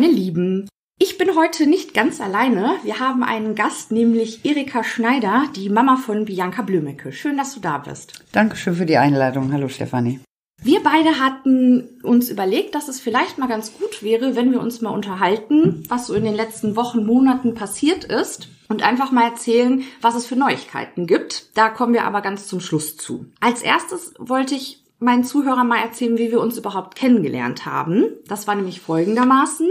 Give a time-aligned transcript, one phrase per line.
[0.00, 0.66] meine Lieben.
[0.98, 2.76] Ich bin heute nicht ganz alleine.
[2.84, 7.12] Wir haben einen Gast, nämlich Erika Schneider, die Mama von Bianca Blümecke.
[7.12, 8.24] Schön, dass du da bist.
[8.32, 9.52] Dankeschön für die Einladung.
[9.52, 10.20] Hallo Stefanie.
[10.62, 14.80] Wir beide hatten uns überlegt, dass es vielleicht mal ganz gut wäre, wenn wir uns
[14.80, 19.82] mal unterhalten, was so in den letzten Wochen, Monaten passiert ist und einfach mal erzählen,
[20.00, 21.58] was es für Neuigkeiten gibt.
[21.58, 23.26] Da kommen wir aber ganz zum Schluss zu.
[23.40, 28.04] Als erstes wollte ich meinen Zuhörern mal erzählen, wie wir uns überhaupt kennengelernt haben.
[28.28, 29.68] Das war nämlich folgendermaßen.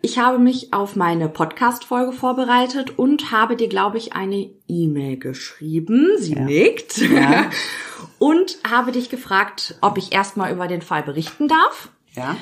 [0.00, 6.08] Ich habe mich auf meine Podcast-Folge vorbereitet und habe dir, glaube ich, eine E-Mail geschrieben.
[6.18, 6.40] Sie ja.
[6.40, 6.98] nickt.
[6.98, 7.50] Ja.
[8.18, 11.88] und habe dich gefragt, ob ich erstmal über den Fall berichten darf.
[12.12, 12.36] Ja.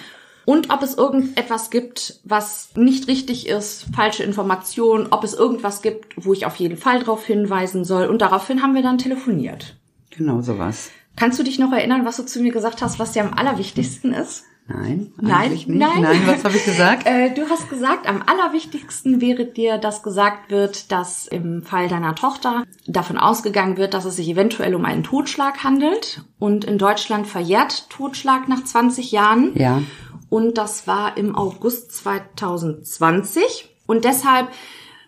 [0.45, 6.15] Und ob es irgendetwas gibt, was nicht richtig ist, falsche Informationen, ob es irgendwas gibt,
[6.17, 8.07] wo ich auf jeden Fall darauf hinweisen soll.
[8.07, 9.77] Und daraufhin haben wir dann telefoniert.
[10.11, 10.91] Genau sowas.
[11.17, 14.13] Kannst du dich noch erinnern, was du zu mir gesagt hast, was dir am allerwichtigsten
[14.13, 14.45] ist?
[14.69, 16.03] Nein, nein, nein.
[16.03, 17.07] Nein, was habe ich gesagt?
[17.13, 22.15] Äh, du hast gesagt, am allerwichtigsten wäre dir, dass gesagt wird, dass im Fall deiner
[22.15, 26.23] Tochter davon ausgegangen wird, dass es sich eventuell um einen Totschlag handelt.
[26.39, 29.51] Und in Deutschland verjährt Totschlag nach 20 Jahren.
[29.57, 29.83] Ja.
[30.31, 33.69] Und das war im August 2020.
[33.87, 34.49] Und deshalb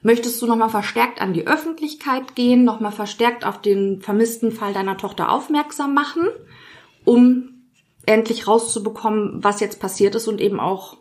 [0.04, 4.96] möchtest du nochmal verstärkt an die Öffentlichkeit gehen, nochmal verstärkt auf den vermissten Fall deiner
[4.96, 6.28] Tochter aufmerksam machen,
[7.04, 7.48] um
[8.06, 10.98] endlich rauszubekommen, was jetzt passiert ist und eben auch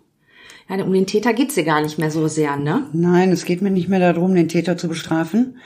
[0.70, 2.88] ja, um den Täter geht's dir gar nicht mehr so sehr, ne?
[2.94, 5.58] Nein, es geht mir nicht mehr darum, den Täter zu bestrafen.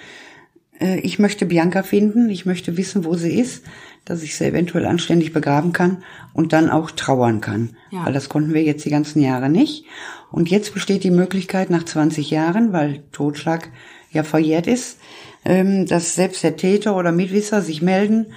[0.80, 3.64] Äh, ich möchte Bianca finden, ich möchte wissen, wo sie ist,
[4.06, 7.76] dass ich sie eventuell anständig begraben kann und dann auch trauern kann.
[7.92, 8.06] Ja.
[8.06, 9.86] Weil das konnten wir jetzt die ganzen Jahre nicht.
[10.32, 13.70] Und jetzt besteht die Möglichkeit nach 20 Jahren, weil Totschlag
[14.12, 15.00] ja verjährt ist,
[15.46, 18.28] ähm, dass selbst der Täter oder Mitwisser sich melden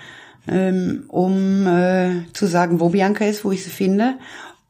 [0.48, 4.18] ähm, um äh, zu sagen, wo Bianca ist, wo ich sie finde,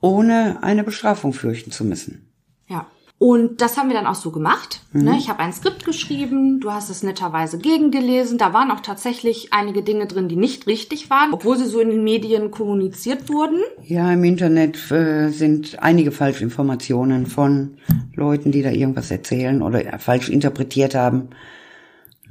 [0.01, 2.30] ohne eine Bestrafung fürchten zu müssen.
[3.23, 4.81] Und das haben wir dann auch so gemacht.
[4.95, 5.03] Mhm.
[5.03, 5.17] Ne?
[5.19, 8.39] Ich habe ein Skript geschrieben, du hast es netterweise gegengelesen.
[8.39, 11.91] Da waren auch tatsächlich einige Dinge drin, die nicht richtig waren, obwohl sie so in
[11.91, 13.61] den Medien kommuniziert wurden.
[13.85, 17.77] Ja, im Internet äh, sind einige Falschinformationen von
[18.15, 21.29] Leuten, die da irgendwas erzählen oder falsch interpretiert haben.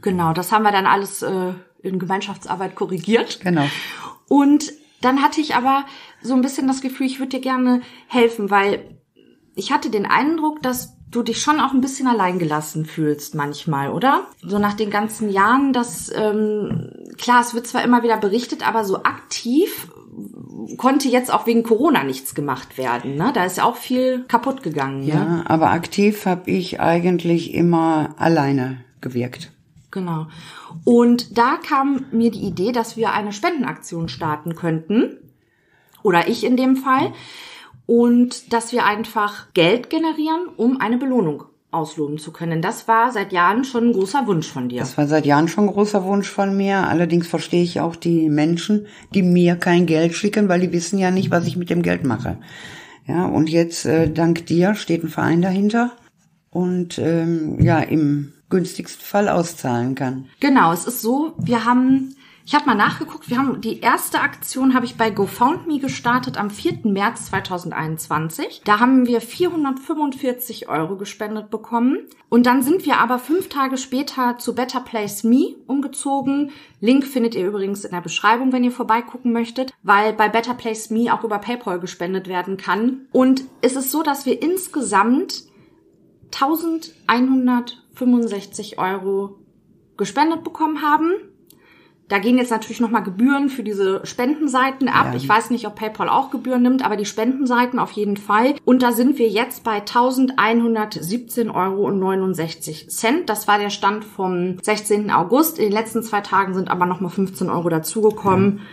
[0.01, 3.41] Genau, das haben wir dann alles äh, in Gemeinschaftsarbeit korrigiert.
[3.41, 3.67] Genau.
[4.27, 5.85] Und dann hatte ich aber
[6.23, 8.98] so ein bisschen das Gefühl, ich würde dir gerne helfen, weil
[9.59, 14.27] ich hatte den Eindruck, dass du dich schon auch ein bisschen alleingelassen fühlst manchmal, oder?
[14.41, 18.85] So nach den ganzen Jahren, dass ähm, klar, es wird zwar immer wieder berichtet, aber
[18.85, 19.87] so aktiv
[20.77, 23.15] konnte jetzt auch wegen Corona nichts gemacht werden.
[23.15, 23.31] Ne?
[23.33, 25.03] Da ist ja auch viel kaputt gegangen.
[25.03, 25.43] Ja, ne?
[25.45, 29.51] aber aktiv habe ich eigentlich immer alleine gewirkt.
[29.91, 30.27] Genau.
[30.83, 35.17] Und da kam mir die Idee, dass wir eine Spendenaktion starten könnten.
[36.03, 37.11] Oder ich in dem Fall.
[37.89, 42.61] Und dass wir einfach Geld generieren, um eine Belohnung ausloben zu können.
[42.61, 44.81] Das war seit Jahren schon ein großer Wunsch von dir.
[44.81, 46.87] Das war seit Jahren schon ein großer Wunsch von mir.
[46.87, 48.85] Allerdings verstehe ich auch die Menschen,
[49.15, 52.03] die mir kein Geld schicken, weil die wissen ja nicht, was ich mit dem Geld
[52.03, 52.37] mache.
[53.07, 55.93] Ja, und jetzt äh, dank dir steht ein Verein dahinter.
[56.51, 60.25] Und ähm, ja, im günstigsten Fall auszahlen kann.
[60.39, 62.15] Genau, es ist so, wir haben
[62.49, 66.49] ich habe mal nachgeguckt, wir haben die erste Aktion habe ich bei GoFoundMe gestartet am
[66.49, 66.79] 4.
[66.85, 68.63] März 2021.
[68.65, 72.07] Da haben wir 445 Euro gespendet bekommen.
[72.27, 76.49] Und dann sind wir aber fünf Tage später zu Better Place Me umgezogen.
[76.81, 80.89] Link findet ihr übrigens in der Beschreibung, wenn ihr vorbeigucken möchtet, weil bei Better Place
[80.89, 83.01] Me auch über PayPal gespendet werden kann.
[83.11, 85.43] Und es ist so, dass wir insgesamt
[86.33, 89.37] 1165 Euro
[89.97, 91.11] gespendet bekommen haben.
[92.09, 95.09] Da gehen jetzt natürlich nochmal Gebühren für diese Spendenseiten ab.
[95.11, 95.15] Ja.
[95.15, 98.55] Ich weiß nicht, ob PayPal auch Gebühren nimmt, aber die Spendenseiten auf jeden Fall.
[98.65, 103.23] Und da sind wir jetzt bei 1117,69 Euro.
[103.27, 105.11] Das war der Stand vom 16.
[105.11, 105.59] August.
[105.59, 108.57] In den letzten zwei Tagen sind aber nochmal 15 Euro dazugekommen.
[108.57, 108.63] Ja.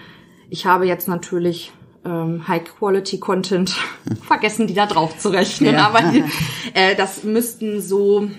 [0.48, 1.72] Ich habe jetzt natürlich
[2.06, 3.76] ähm, High-Quality-Content
[4.22, 5.74] vergessen, die da drauf zu rechnen.
[5.74, 5.88] Ja.
[5.88, 6.00] Aber
[6.72, 8.30] äh, das müssten so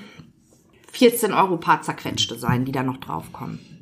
[0.93, 3.76] 14 Euro paar zerquetschte sein, die da noch draufkommen.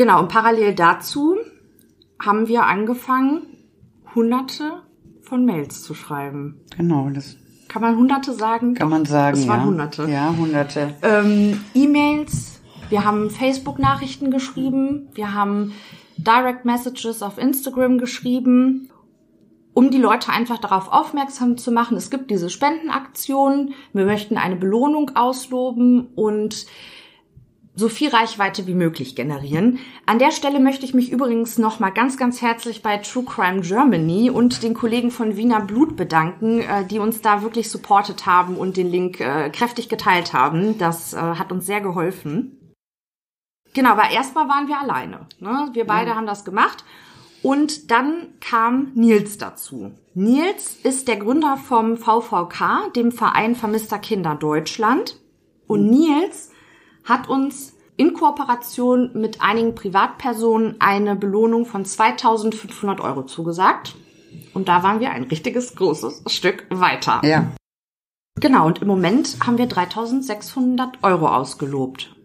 [0.00, 1.36] Genau, und parallel dazu
[2.18, 3.42] haben wir angefangen,
[4.14, 4.80] hunderte
[5.20, 6.58] von Mails zu schreiben.
[6.74, 7.36] Genau, das
[7.68, 8.72] kann man hunderte sagen?
[8.72, 9.66] Kann man sagen, Es waren ja.
[9.66, 10.08] hunderte.
[10.08, 10.94] Ja, hunderte.
[11.02, 15.74] Ähm, E-Mails, wir haben Facebook-Nachrichten geschrieben, wir haben
[16.16, 18.88] Direct Messages auf Instagram geschrieben,
[19.74, 21.98] um die Leute einfach darauf aufmerksam zu machen.
[21.98, 26.64] Es gibt diese Spendenaktion, wir möchten eine Belohnung ausloben und
[27.80, 29.80] so viel Reichweite wie möglich generieren.
[30.06, 34.30] An der Stelle möchte ich mich übrigens nochmal ganz, ganz herzlich bei True Crime Germany
[34.30, 38.76] und den Kollegen von Wiener Blut bedanken, äh, die uns da wirklich supportet haben und
[38.76, 40.78] den Link äh, kräftig geteilt haben.
[40.78, 42.74] Das äh, hat uns sehr geholfen.
[43.72, 45.26] Genau, aber erstmal waren wir alleine.
[45.38, 45.70] Ne?
[45.72, 46.16] Wir beide ja.
[46.16, 46.84] haben das gemacht.
[47.42, 49.92] Und dann kam Nils dazu.
[50.12, 55.18] Nils ist der Gründer vom VVK, dem Verein Vermisster Kinder Deutschland.
[55.66, 56.50] Und Nils
[57.04, 63.94] hat uns in Kooperation mit einigen Privatpersonen eine Belohnung von 2500 Euro zugesagt.
[64.54, 67.20] Und da waren wir ein richtiges großes Stück weiter.
[67.24, 67.52] Ja.
[68.40, 72.16] Genau, und im Moment haben wir 3600 Euro ausgelobt.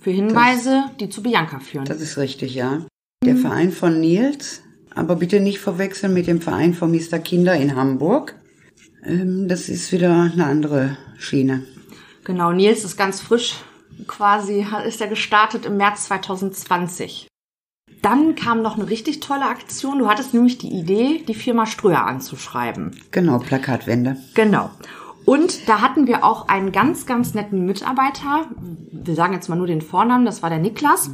[0.00, 1.86] Für Hinweise, das, die zu Bianca führen.
[1.86, 2.86] Das ist richtig, ja.
[3.24, 3.38] Der mhm.
[3.38, 4.62] Verein von Nils,
[4.94, 7.18] aber bitte nicht verwechseln mit dem Verein von Mr.
[7.18, 8.36] Kinder in Hamburg.
[9.02, 11.64] Ähm, das ist wieder eine andere Schiene.
[12.22, 13.56] Genau, Nils ist ganz frisch
[14.06, 17.28] quasi, ist er gestartet im März 2020.
[18.02, 19.98] Dann kam noch eine richtig tolle Aktion.
[19.98, 23.00] Du hattest nämlich die Idee, die Firma Ströer anzuschreiben.
[23.10, 24.16] Genau, Plakatwände.
[24.34, 24.70] Genau.
[25.24, 28.46] Und da hatten wir auch einen ganz, ganz netten Mitarbeiter.
[28.92, 31.10] Wir sagen jetzt mal nur den Vornamen, das war der Niklas.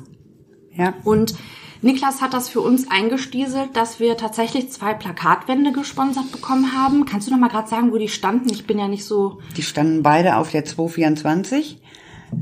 [0.74, 0.92] Ja.
[1.04, 1.34] Und
[1.80, 7.06] Niklas hat das für uns eingestieselt, dass wir tatsächlich zwei Plakatwände gesponsert bekommen haben.
[7.06, 8.50] Kannst du noch mal gerade sagen, wo die standen?
[8.50, 9.40] Ich bin ja nicht so.
[9.56, 11.91] Die standen beide auf der 224 äh,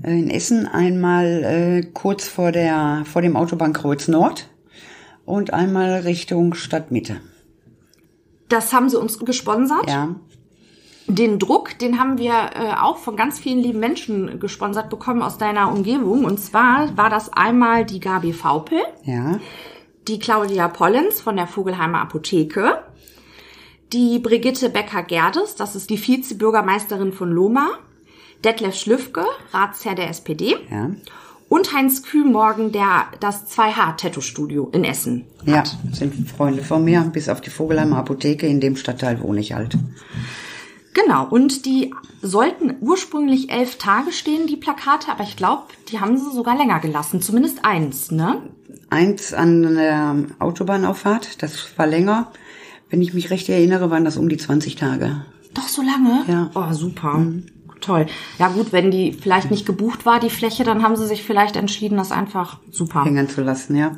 [0.02, 0.66] in Essen.
[0.66, 4.48] Einmal äh, kurz vor der vor dem Autobahnkreuz Nord
[5.24, 7.20] und einmal Richtung Stadtmitte.
[8.48, 9.88] Das haben sie uns gesponsert.
[9.88, 10.16] Ja.
[11.06, 15.38] Den Druck, den haben wir äh, auch von ganz vielen lieben Menschen gesponsert bekommen aus
[15.38, 16.24] deiner Umgebung.
[16.24, 19.40] Und zwar war das einmal die Gabi Vaupel, ja.
[20.06, 22.84] die Claudia Pollens von der Vogelheimer Apotheke,
[23.92, 27.70] die Brigitte Becker-Gerdes, das ist die Vizebürgermeisterin von Loma,
[28.44, 30.56] Detlef Schlüffke, Ratsherr der SPD.
[30.70, 30.90] Ja.
[31.48, 35.48] Und Heinz Kühlmorgen, der das 2H-Tattoo-Studio in Essen hat.
[35.48, 39.52] Ja, sind Freunde von mir, bis auf die Vogelheimer Apotheke, in dem Stadtteil wohne ich
[39.52, 39.76] halt.
[40.92, 41.92] Genau, und die
[42.22, 46.80] sollten ursprünglich elf Tage stehen, die Plakate, aber ich glaube, die haben sie sogar länger
[46.80, 48.42] gelassen, zumindest eins, ne?
[48.88, 52.32] Eins an der Autobahnauffahrt, das war länger.
[52.90, 55.24] Wenn ich mich recht erinnere, waren das um die 20 Tage.
[55.54, 56.24] Doch so lange?
[56.26, 56.50] Ja.
[56.54, 57.14] Oh, super.
[57.14, 57.46] Mhm.
[57.80, 58.06] Toll.
[58.38, 61.56] Ja gut, wenn die vielleicht nicht gebucht war, die Fläche, dann haben sie sich vielleicht
[61.56, 63.96] entschieden, das einfach super hängen zu lassen, ja.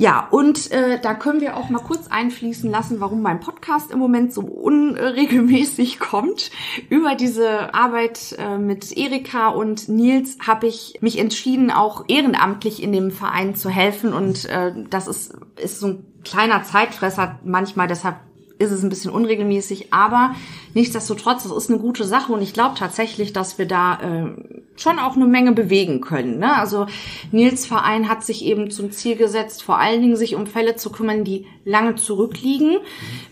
[0.00, 3.98] Ja, und äh, da können wir auch mal kurz einfließen lassen, warum mein Podcast im
[3.98, 6.50] Moment so unregelmäßig kommt.
[6.88, 12.92] Über diese Arbeit äh, mit Erika und Nils habe ich mich entschieden, auch ehrenamtlich in
[12.92, 14.14] dem Verein zu helfen.
[14.14, 18.16] Und äh, das ist, ist so ein kleiner Zeitfresser manchmal, deshalb
[18.60, 20.34] ist es ein bisschen unregelmäßig, aber
[20.74, 24.98] nichtsdestotrotz, das ist eine gute Sache und ich glaube tatsächlich, dass wir da äh, schon
[24.98, 26.38] auch eine Menge bewegen können.
[26.38, 26.54] Ne?
[26.54, 26.86] Also
[27.32, 30.90] Nils Verein hat sich eben zum Ziel gesetzt, vor allen Dingen sich um Fälle zu
[30.90, 32.76] kümmern, die lange zurückliegen.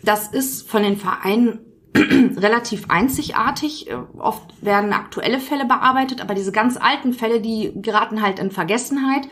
[0.02, 1.60] Das ist von den Vereinen
[1.94, 3.90] relativ einzigartig.
[4.19, 9.28] Oft werden aktuelle Fälle bearbeitet, aber diese ganz alten Fälle, die geraten halt in Vergessenheit.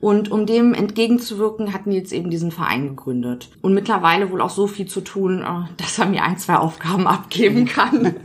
[0.00, 3.50] Und um dem entgegenzuwirken, hat Nils eben diesen Verein gegründet.
[3.60, 7.06] Und mittlerweile wohl auch so viel zu tun, äh, dass er mir ein, zwei Aufgaben
[7.06, 8.16] abgeben kann.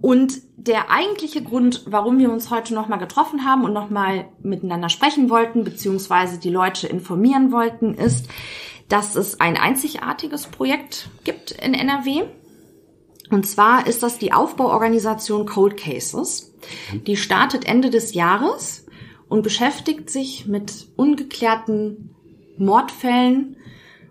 [0.00, 5.30] Und der eigentliche Grund, warum wir uns heute nochmal getroffen haben und nochmal miteinander sprechen
[5.30, 8.28] wollten, beziehungsweise die Leute informieren wollten, ist,
[8.88, 12.24] dass es ein einzigartiges Projekt gibt in NRW.
[13.30, 16.54] Und zwar ist das die Aufbauorganisation Cold Cases.
[17.06, 18.85] Die startet Ende des Jahres
[19.28, 22.10] und beschäftigt sich mit ungeklärten
[22.58, 23.56] Mordfällen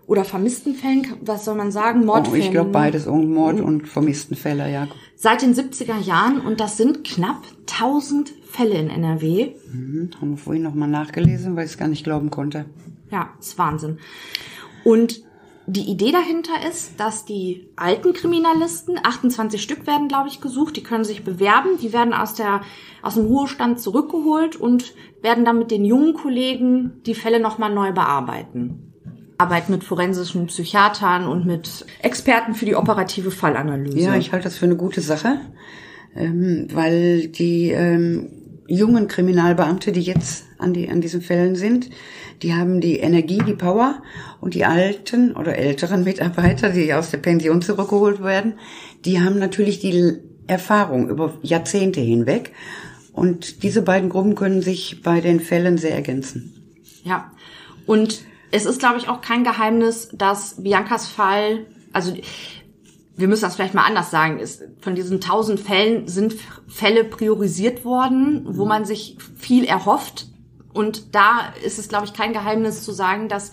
[0.06, 2.04] oder vermissten Fällen, was soll man sagen?
[2.04, 2.40] Mordfällen.
[2.40, 4.86] Oh, ich glaube beides, Mord und vermissten Fälle, ja.
[5.16, 9.54] Seit den 70er Jahren und das sind knapp 1000 Fälle in NRW.
[9.72, 12.66] Mhm, haben wir vorhin nochmal nachgelesen, weil ich es gar nicht glauben konnte.
[13.10, 13.98] Ja, ist Wahnsinn.
[14.84, 15.22] Und
[15.66, 20.82] die Idee dahinter ist, dass die alten Kriminalisten, 28 Stück werden, glaube ich, gesucht, die
[20.82, 22.60] können sich bewerben, die werden aus, der,
[23.02, 27.92] aus dem Ruhestand zurückgeholt und werden dann mit den jungen Kollegen die Fälle nochmal neu
[27.92, 28.92] bearbeiten.
[29.38, 33.98] Arbeit mit forensischen Psychiatern und mit Experten für die operative Fallanalyse.
[33.98, 35.40] Ja, ich halte das für eine gute Sache,
[36.14, 38.35] ähm, weil die ähm,
[38.68, 41.90] jungen Kriminalbeamte, die jetzt an, die, an diesen Fällen sind,
[42.42, 44.02] die haben die Energie, die Power
[44.40, 48.54] und die alten oder älteren Mitarbeiter, die aus der Pension zurückgeholt werden,
[49.04, 52.52] die haben natürlich die Erfahrung über Jahrzehnte hinweg
[53.12, 56.52] und diese beiden Gruppen können sich bei den Fällen sehr ergänzen.
[57.04, 57.32] Ja,
[57.86, 62.14] und es ist, glaube ich, auch kein Geheimnis, dass Biancas Fall, also
[63.16, 66.34] wir müssen das vielleicht mal anders sagen, ist, von diesen tausend Fällen sind
[66.68, 70.26] Fälle priorisiert worden, wo man sich viel erhofft.
[70.74, 73.52] Und da ist es, glaube ich, kein Geheimnis zu sagen, dass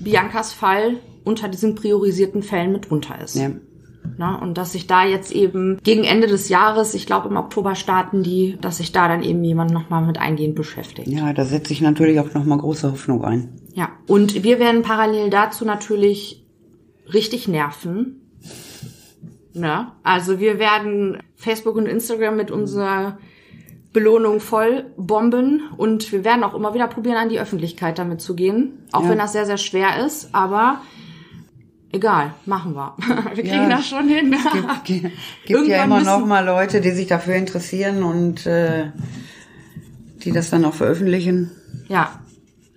[0.00, 3.36] Biancas Fall unter diesen priorisierten Fällen mit drunter ist.
[3.36, 3.50] Ja.
[4.18, 7.74] Na, und dass sich da jetzt eben gegen Ende des Jahres, ich glaube im Oktober
[7.74, 11.08] starten die, dass sich da dann eben jemand nochmal mit eingehend beschäftigt.
[11.08, 13.48] Ja, da setze ich natürlich auch nochmal große Hoffnung ein.
[13.72, 16.44] Ja, und wir werden parallel dazu natürlich
[17.12, 18.20] richtig nerven.
[19.54, 19.86] Ne?
[20.02, 23.18] Also wir werden Facebook und Instagram mit unserer
[23.92, 28.34] Belohnung voll bomben und wir werden auch immer wieder probieren, an die Öffentlichkeit damit zu
[28.34, 28.84] gehen.
[28.90, 29.10] Auch ja.
[29.10, 30.80] wenn das sehr, sehr schwer ist, aber
[31.92, 32.96] egal, machen wir.
[33.34, 34.32] Wir kriegen ja, das schon hin.
[34.34, 35.12] Es gibt,
[35.46, 38.90] gibt ja immer noch mal Leute, die sich dafür interessieren und äh,
[40.24, 41.52] die das dann auch veröffentlichen.
[41.86, 42.18] Ja,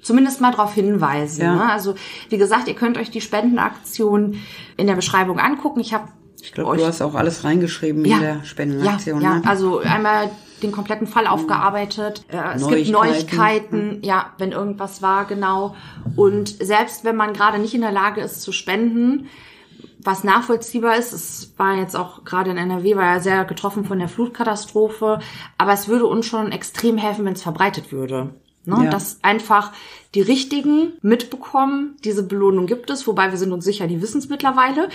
[0.04, 1.42] zumindest mal darauf hinweisen.
[1.42, 1.56] Ja.
[1.56, 1.72] Ne?
[1.72, 1.96] Also
[2.30, 4.38] wie gesagt, ihr könnt euch die Spendenaktion
[4.78, 5.80] in der Beschreibung angucken.
[5.80, 6.10] Ich habe
[6.48, 9.22] ich glaube, du hast auch alles reingeschrieben ja, in der Spendenaktion.
[9.22, 9.40] Ja, ja.
[9.40, 9.48] Ne?
[9.48, 10.30] also einmal
[10.64, 12.24] den kompletten Fall aufgearbeitet.
[12.30, 15.76] Äh, es gibt Neuigkeiten, ja, wenn irgendwas war, genau.
[16.16, 19.28] Und selbst wenn man gerade nicht in der Lage ist zu spenden,
[20.00, 24.00] was nachvollziehbar ist, es war jetzt auch gerade in NRW, war ja sehr getroffen von
[24.00, 25.20] der Flutkatastrophe,
[25.58, 28.30] aber es würde uns schon extrem helfen, wenn es verbreitet würde.
[28.64, 28.86] Ne?
[28.86, 28.90] Ja.
[28.90, 29.74] Dass einfach
[30.16, 34.30] die Richtigen mitbekommen, diese Belohnung gibt es, wobei wir sind uns sicher, die wissen es
[34.30, 34.90] mittlerweile.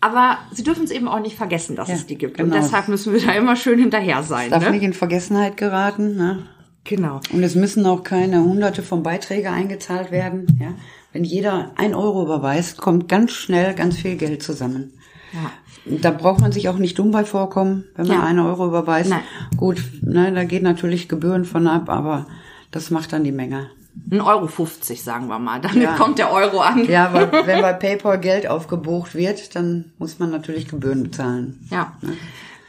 [0.00, 2.36] Aber sie dürfen es eben auch nicht vergessen, dass ja, es die gibt.
[2.36, 2.54] Genau.
[2.54, 4.44] Und deshalb müssen wir da immer schön hinterher sein.
[4.44, 4.70] Es darf ne?
[4.70, 6.16] nicht in Vergessenheit geraten.
[6.16, 6.44] Ne?
[6.84, 7.20] Genau.
[7.32, 10.46] Und es müssen auch keine hunderte von Beiträgen eingezahlt werden.
[10.60, 10.68] Ja?
[11.12, 14.92] Wenn jeder ein Euro überweist, kommt ganz schnell ganz viel Geld zusammen.
[15.32, 15.98] Ja.
[16.00, 18.24] Da braucht man sich auch nicht dumm bei vorkommen, wenn man ja.
[18.24, 19.10] einen Euro überweist.
[19.10, 19.22] Nein.
[19.56, 22.26] Gut, ne, da geht natürlich Gebühren von ab, aber
[22.70, 23.70] das macht dann die Menge.
[24.10, 25.60] Ein Euro 50, sagen wir mal.
[25.60, 25.96] Damit ja.
[25.96, 26.86] kommt der Euro an.
[26.86, 31.66] Ja, aber wenn bei PayPal Geld aufgebucht wird, dann muss man natürlich Gebühren bezahlen.
[31.70, 31.96] Ja.
[32.00, 32.16] Ne?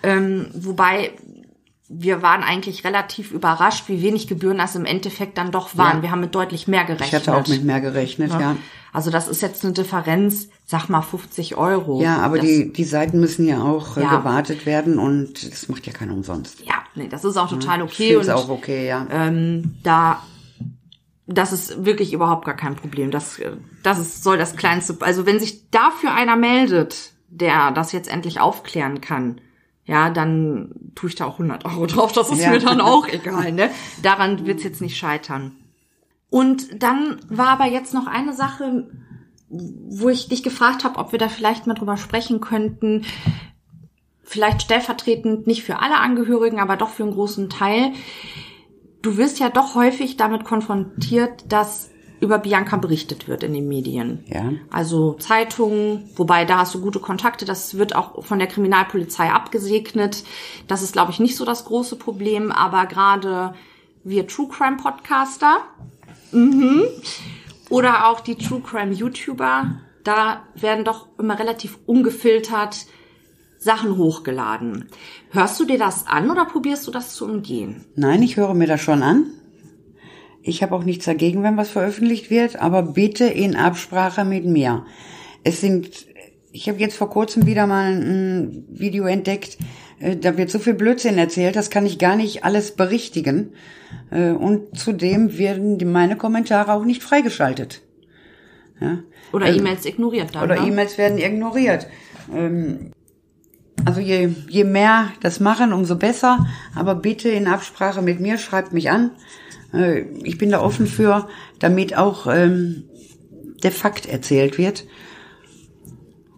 [0.03, 1.11] Ähm, wobei
[1.89, 5.97] wir waren eigentlich relativ überrascht, wie wenig Gebühren das im Endeffekt dann doch waren.
[5.97, 6.01] Ja.
[6.03, 7.07] Wir haben mit deutlich mehr gerechnet.
[7.07, 8.39] Ich hatte auch mit mehr gerechnet, ja.
[8.39, 8.55] ja.
[8.93, 12.01] Also das ist jetzt eine Differenz, sag mal 50 Euro.
[12.01, 14.17] Ja, aber das, die, die Seiten müssen ja auch äh, ja.
[14.17, 16.61] gewartet werden und das macht ja keiner umsonst.
[16.61, 18.13] Ja, nee, das ist auch total okay.
[18.13, 19.05] Das ist auch okay, ja.
[19.11, 20.23] Ähm, da
[21.29, 23.11] das ist wirklich überhaupt gar kein Problem.
[23.11, 23.39] Das,
[23.83, 28.39] das ist, soll das kleinste, also wenn sich dafür einer meldet, der das jetzt endlich
[28.39, 29.39] aufklären kann,
[29.85, 32.11] ja, dann tue ich da auch 100 Euro drauf.
[32.11, 32.49] Das ist ja.
[32.49, 33.69] mir dann auch egal, ne?
[34.01, 35.55] Daran wird's jetzt nicht scheitern.
[36.29, 38.87] Und dann war aber jetzt noch eine Sache,
[39.49, 43.05] wo ich dich gefragt habe, ob wir da vielleicht mal drüber sprechen könnten.
[44.23, 47.93] Vielleicht stellvertretend nicht für alle Angehörigen, aber doch für einen großen Teil
[49.01, 51.89] du wirst ja doch häufig damit konfrontiert, dass
[52.21, 54.25] über Bianca berichtet wird in den Medien.
[54.27, 54.51] Ja.
[54.69, 60.23] Also Zeitungen, wobei da hast du gute Kontakte, das wird auch von der Kriminalpolizei abgesegnet.
[60.67, 63.53] Das ist, glaube ich, nicht so das große Problem, aber gerade
[64.03, 65.59] wir True Crime Podcaster
[66.31, 66.83] mhm,
[67.69, 72.85] oder auch die True Crime YouTuber, da werden doch immer relativ ungefiltert
[73.59, 74.85] Sachen hochgeladen.
[75.31, 77.85] Hörst du dir das an oder probierst du das zu umgehen?
[77.95, 79.27] Nein, ich höre mir das schon an.
[80.41, 84.85] Ich habe auch nichts dagegen, wenn was veröffentlicht wird, aber bitte in Absprache mit mir.
[85.43, 86.07] Es sind,
[86.53, 89.57] ich habe jetzt vor kurzem wieder mal ein Video entdeckt,
[89.99, 93.53] äh, da wird so viel Blödsinn erzählt, das kann ich gar nicht alles berichtigen.
[94.11, 97.81] Äh, und zudem werden meine Kommentare auch nicht freigeschaltet.
[98.79, 98.99] Ja.
[99.33, 100.43] Oder also, E-Mails ignoriert dann.
[100.43, 100.67] Oder ne?
[100.67, 101.87] E-Mails werden ignoriert.
[102.33, 102.91] Ähm,
[103.89, 106.45] also je, je mehr das machen, umso besser.
[106.75, 109.11] Aber bitte in Absprache mit mir, schreibt mich an.
[109.73, 111.27] Äh, ich bin da offen für,
[111.57, 112.83] damit auch ähm,
[113.63, 114.85] der Fakt erzählt wird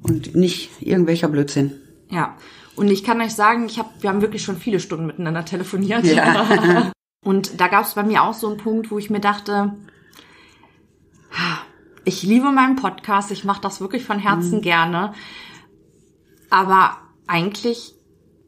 [0.02, 1.74] und nicht irgendwelcher Blödsinn.
[2.10, 2.38] Ja,
[2.78, 6.06] und ich kann euch sagen, ich hab, wir haben wirklich schon viele Stunden miteinander telefoniert.
[6.06, 6.92] Ja.
[7.26, 9.74] und da gab es bei mir auch so einen Punkt, wo ich mir dachte,
[12.06, 14.62] ich liebe meinen Podcast, ich mache das wirklich von Herzen mhm.
[14.62, 15.14] gerne.
[16.50, 16.98] Aber
[17.28, 17.96] eigentlich,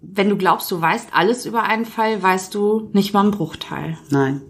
[0.01, 3.97] wenn du glaubst, du weißt alles über einen Fall, weißt du nicht mal einen Bruchteil.
[4.09, 4.41] Nein.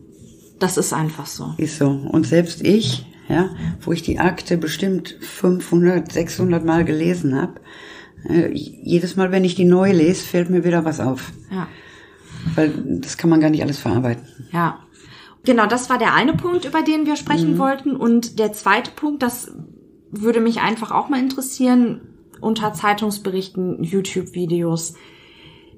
[0.60, 1.54] Das ist einfach so.
[1.58, 1.90] Ist so.
[1.90, 3.50] Und selbst ich, ja,
[3.82, 7.56] wo ich die Akte bestimmt 500, 600 Mal gelesen habe,
[8.30, 11.32] äh, jedes Mal, wenn ich die neu lese, fällt mir wieder was auf.
[11.52, 11.68] Ja.
[12.56, 14.26] Weil das kann man gar nicht alles verarbeiten.
[14.52, 14.80] Ja.
[15.46, 17.58] Genau, das war der eine Punkt, über den wir sprechen mhm.
[17.58, 17.96] wollten.
[17.96, 19.52] Und der zweite Punkt, das
[20.10, 22.02] würde mich einfach auch mal interessieren,
[22.44, 24.96] unter Zeitungsberichten, YouTube-Videos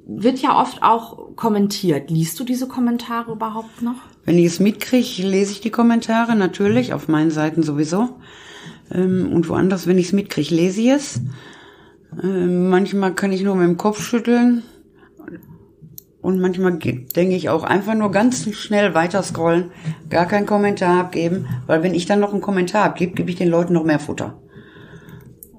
[0.07, 2.11] wird ja oft auch kommentiert.
[2.11, 3.95] Liest du diese Kommentare überhaupt noch?
[4.23, 8.09] Wenn ich es mitkriege, lese ich die Kommentare natürlich, auf meinen Seiten sowieso.
[8.91, 11.21] Ähm, und woanders, wenn ich es mitkriege, lese ich es.
[12.21, 14.63] Äh, manchmal kann ich nur mit dem Kopf schütteln.
[16.21, 19.71] Und manchmal denke ich auch einfach nur ganz schnell weiter scrollen,
[20.09, 23.49] gar keinen Kommentar abgeben, weil wenn ich dann noch einen Kommentar abgebe, gebe ich den
[23.49, 24.35] Leuten noch mehr Futter.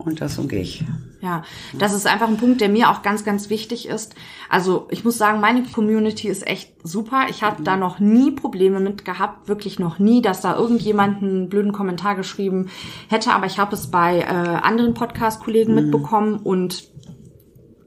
[0.06, 0.84] Und das umgehe ich.
[1.20, 1.42] Ja,
[1.76, 4.14] das ist einfach ein Punkt, der mir auch ganz, ganz wichtig ist.
[4.48, 7.26] Also ich muss sagen, meine Community ist echt super.
[7.28, 11.48] Ich habe da noch nie Probleme mit gehabt, wirklich noch nie, dass da irgendjemand einen
[11.48, 12.70] blöden Kommentar geschrieben
[13.08, 13.32] hätte.
[13.32, 15.82] Aber ich habe es bei äh, anderen Podcast-Kollegen mhm.
[15.82, 16.84] mitbekommen und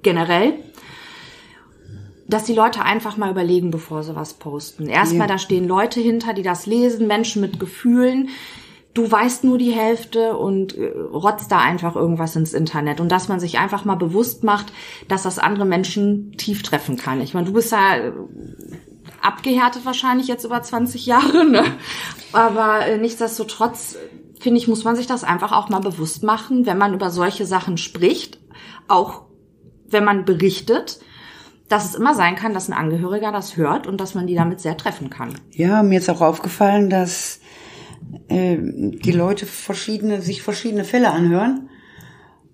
[0.04, 0.56] generell
[2.28, 4.88] dass die Leute einfach mal überlegen, bevor sie was posten.
[4.88, 5.34] Erstmal, ja.
[5.34, 8.30] da stehen Leute hinter, die das lesen, Menschen mit Gefühlen,
[8.94, 13.28] du weißt nur die Hälfte und äh, rotzt da einfach irgendwas ins Internet und dass
[13.28, 14.74] man sich einfach mal bewusst macht,
[15.08, 17.22] dass das andere Menschen tief treffen kann.
[17.22, 18.12] Ich meine, du bist ja äh,
[19.22, 21.64] abgehärtet wahrscheinlich jetzt über 20 Jahre, ne?
[22.34, 23.96] aber äh, nichtsdestotrotz
[24.40, 27.46] finde ich, muss man sich das einfach auch mal bewusst machen, wenn man über solche
[27.46, 28.40] Sachen spricht,
[28.88, 29.24] auch
[29.90, 31.00] wenn man berichtet,
[31.68, 34.60] dass es immer sein kann, dass ein Angehöriger das hört und dass man die damit
[34.60, 35.36] sehr treffen kann.
[35.52, 37.40] Ja, mir ist auch aufgefallen, dass
[38.28, 41.70] äh, die Leute verschiedene, sich verschiedene Fälle anhören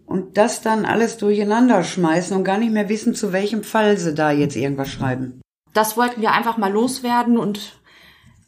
[0.06, 4.14] und das dann alles durcheinander schmeißen und gar nicht mehr wissen, zu welchem Fall sie
[4.14, 5.42] da jetzt irgendwas schreiben.
[5.74, 7.80] Das wollten wir einfach mal loswerden und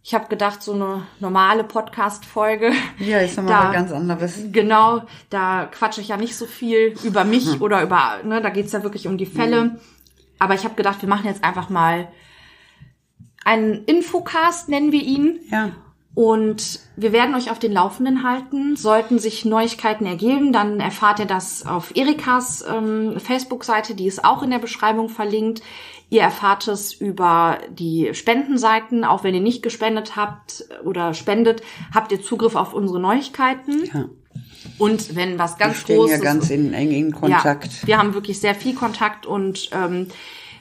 [0.03, 2.71] ich habe gedacht, so eine normale Podcast-Folge.
[2.99, 4.39] Ja, ist nochmal was ganz anderes.
[4.53, 7.61] Genau, da quatsche ich ja nicht so viel über mich hm.
[7.61, 9.61] oder über, ne, da geht's ja wirklich um die Fälle.
[9.61, 9.79] Hm.
[10.39, 12.07] Aber ich habe gedacht, wir machen jetzt einfach mal
[13.43, 15.39] einen Infocast, nennen wir ihn.
[15.51, 15.71] Ja.
[16.17, 18.75] Und wir werden euch auf den Laufenden halten.
[18.75, 24.41] Sollten sich Neuigkeiten ergeben, dann erfahrt ihr das auf Erikas ähm, Facebook-Seite, die ist auch
[24.41, 25.61] in der Beschreibung verlinkt.
[26.09, 29.03] Ihr erfahrt es über die Spendenseiten.
[29.03, 31.61] Auch wenn ihr nicht gespendet habt oder spendet,
[31.93, 33.85] habt ihr Zugriff auf unsere Neuigkeiten.
[33.85, 34.09] Ja.
[34.79, 36.17] Und wenn was ganz wir stehen Großes...
[36.17, 37.81] ja ganz in engen Kontakt.
[37.81, 40.07] Ja, wir haben wirklich sehr viel Kontakt und ähm,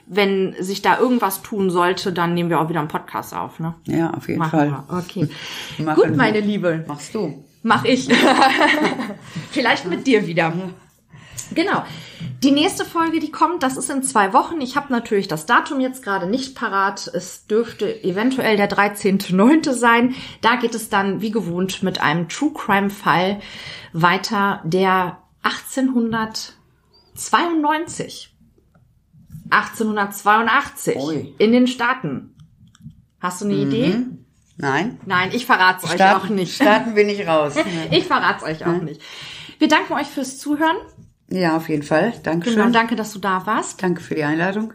[0.06, 3.58] wenn sich da irgendwas tun sollte, dann nehmen wir auch wieder einen Podcast auf.
[3.58, 3.74] Ne?
[3.84, 4.70] Ja, auf jeden Machen Fall.
[4.70, 4.98] Wir.
[4.98, 5.28] Okay.
[5.94, 6.84] Gut, meine Liebe.
[6.86, 7.44] Machst du.
[7.62, 8.08] Mach ich.
[9.50, 10.52] Vielleicht mit dir wieder.
[11.54, 11.84] Genau.
[12.42, 14.60] Die nächste Folge, die kommt, das ist in zwei Wochen.
[14.60, 17.10] Ich habe natürlich das Datum jetzt gerade nicht parat.
[17.12, 19.72] Es dürfte eventuell der 13.9.
[19.72, 20.14] sein.
[20.42, 23.40] Da geht es dann, wie gewohnt, mit einem True Crime Fall
[23.92, 28.35] weiter, der 1892
[29.50, 31.34] 1882 Ui.
[31.38, 32.34] in den Staaten.
[33.20, 33.62] Hast du eine mhm.
[33.62, 33.96] Idee?
[34.58, 34.98] Nein.
[35.04, 36.54] Nein, ich verrate es euch auch nicht.
[36.54, 37.54] Starten bin ich raus.
[37.90, 39.00] ich verrate es euch auch nicht.
[39.58, 40.76] Wir danken euch fürs Zuhören.
[41.30, 42.14] Ja, auf jeden Fall.
[42.22, 43.82] Danke genau, danke, dass du da warst.
[43.82, 44.72] Danke für die Einladung.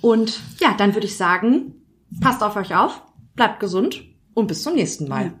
[0.00, 1.74] Und ja, dann würde ich sagen,
[2.20, 3.02] passt auf euch auf,
[3.34, 4.02] bleibt gesund
[4.34, 5.26] und bis zum nächsten Mal.
[5.26, 5.32] Ja.